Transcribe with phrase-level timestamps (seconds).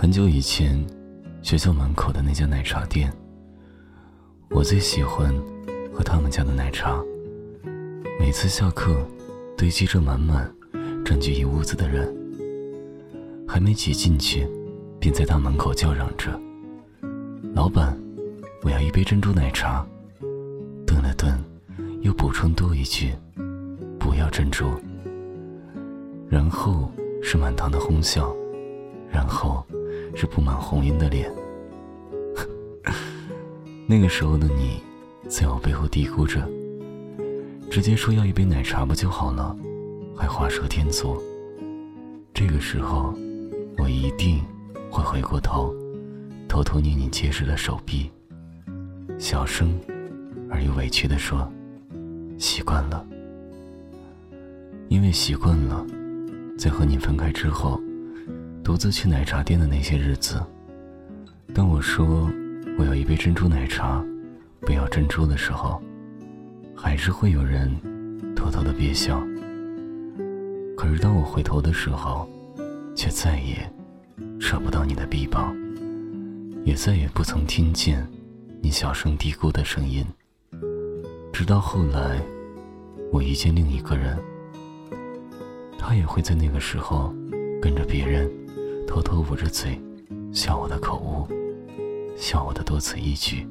[0.00, 0.80] 很久以前，
[1.42, 3.12] 学校门口的那家奶茶店，
[4.48, 5.34] 我最喜欢
[5.92, 7.02] 喝他们家的奶茶。
[8.16, 9.04] 每次下课，
[9.56, 10.48] 堆积着满满、
[11.04, 12.14] 占据一屋子的人，
[13.44, 14.48] 还没挤进去，
[15.00, 16.30] 便在大门口叫嚷着
[17.52, 18.00] ：“老板，
[18.62, 19.84] 我要一杯珍珠奶茶。”
[20.86, 21.36] 顿了顿，
[22.02, 23.12] 又补充多一句
[23.98, 24.70] ：“不要珍珠。”
[26.30, 26.88] 然后
[27.20, 28.32] 是满堂的哄笑，
[29.10, 29.66] 然后。
[30.14, 31.30] 是布满红晕的脸。
[33.86, 34.82] 那个时候的你，
[35.28, 36.46] 在我背后嘀咕着
[37.70, 39.56] ：“直接说要一杯奶茶不就好了，
[40.16, 41.20] 还画蛇添足。”
[42.34, 43.14] 这个时候，
[43.78, 44.40] 我一定
[44.90, 45.74] 会回过头，
[46.48, 48.10] 偷偷捏你结实的手臂，
[49.18, 49.78] 小声
[50.50, 51.50] 而又委屈地说
[52.38, 53.04] ：“习惯了，
[54.88, 55.84] 因为习惯了，
[56.58, 57.80] 在和你分开之后。”
[58.68, 60.44] 独自去奶茶店的那些日子，
[61.54, 62.30] 当我说
[62.78, 64.04] 我要一杯珍珠奶茶，
[64.60, 65.82] 不要珍珠的时候，
[66.76, 67.74] 还是会有人
[68.36, 69.26] 偷偷的憋笑。
[70.76, 72.28] 可是当我回头的时候，
[72.94, 73.56] 却再也
[74.38, 75.56] 扯不到你的臂膀，
[76.62, 78.06] 也再也不曾听见
[78.60, 80.04] 你小声嘀咕的声音。
[81.32, 82.20] 直到后来，
[83.10, 84.18] 我遇见另一个人，
[85.78, 87.14] 他也会在那个时候
[87.62, 88.30] 跟着别人。
[88.88, 89.78] 偷偷捂着嘴，
[90.32, 91.28] 笑我的口误，
[92.16, 93.46] 笑我的多此一举。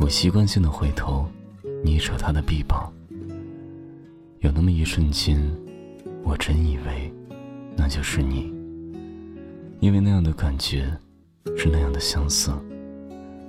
[0.00, 1.24] 我习惯性的回头，
[1.84, 2.92] 捏扯他的臂膀。
[4.40, 5.40] 有那么一瞬间，
[6.24, 7.14] 我真以为
[7.76, 8.52] 那就是你，
[9.78, 10.92] 因为那样的感觉
[11.56, 12.50] 是那样的相似。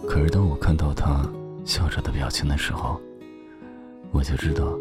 [0.07, 1.27] 可是当我看到他
[1.65, 3.01] 笑着的表情的时候，
[4.11, 4.77] 我就知道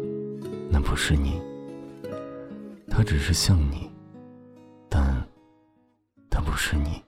[0.69, 1.41] 那不是你，
[2.87, 3.89] 他只是像你。
[6.53, 7.01] 不是你。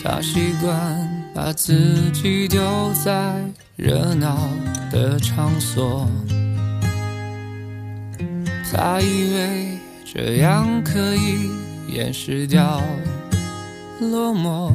[0.00, 3.34] 他习惯把自己丢在
[3.74, 4.48] 热闹
[4.92, 6.08] 的场所，
[8.70, 11.50] 他以为这样可以
[11.88, 12.80] 掩饰掉
[14.00, 14.70] 落寞，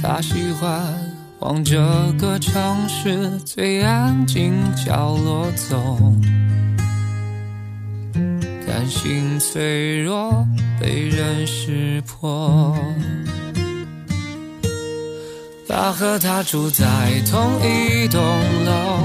[0.00, 1.05] 他喜欢。
[1.40, 1.76] 往这
[2.18, 5.98] 个城市最安静角落走，
[8.66, 10.46] 担心脆弱
[10.80, 12.74] 被人识破。
[15.68, 16.84] 他和他住在
[17.30, 18.20] 同一栋
[18.64, 18.98] 楼，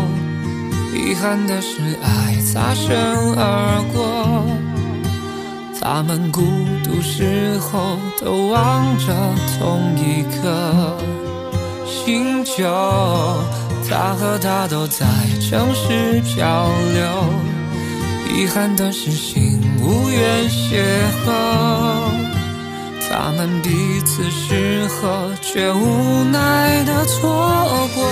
[0.95, 2.95] 遗憾的是爱擦身
[3.35, 4.45] 而过。
[5.81, 6.41] 他们孤
[6.83, 9.13] 独时候都望着
[9.59, 10.95] 同一个。
[11.91, 12.63] 星球，
[13.87, 15.05] 他和她都在
[15.41, 17.03] 城市漂流，
[18.33, 20.81] 遗憾的是心无缘邂
[21.25, 21.29] 逅，
[23.09, 28.07] 他们彼此适合，却无奈的错过，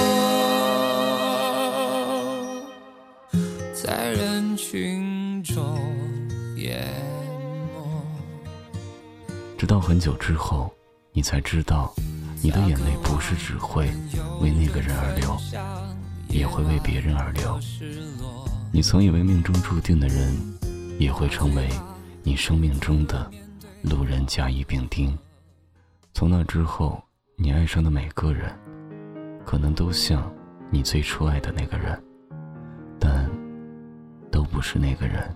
[3.73, 5.63] 在人群中
[6.57, 6.85] 淹
[7.73, 7.79] 没。
[9.57, 10.69] 直到很久之后，
[11.13, 11.93] 你才知道。
[12.41, 13.89] 你的眼泪不是只会
[14.41, 15.37] 为那个人而流，
[16.29, 17.59] 也会为别人而流。
[18.71, 20.33] 你曾以为命中注定的人，
[20.99, 21.67] 也会成为
[22.23, 23.29] 你生命中的
[23.81, 25.17] 路人甲乙丙丁。
[26.13, 27.01] 从那之后，
[27.35, 28.57] 你爱上的每个人，
[29.45, 30.31] 可能都像
[30.69, 32.01] 你最初爱的那个人，
[32.99, 33.29] 但
[34.31, 35.35] 都不是那个人。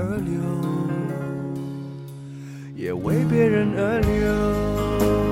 [0.00, 0.32] 而流
[2.74, 5.29] 也为别人而流。